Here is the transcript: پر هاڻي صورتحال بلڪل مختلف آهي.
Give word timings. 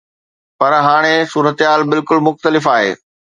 پر 0.61 0.71
هاڻي 0.87 1.13
صورتحال 1.33 1.81
بلڪل 1.91 2.19
مختلف 2.29 2.71
آهي. 2.75 2.91